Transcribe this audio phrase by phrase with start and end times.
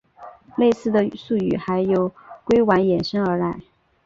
[0.57, 2.11] 类似的术语还有
[2.45, 3.61] 硅烷衍生而来。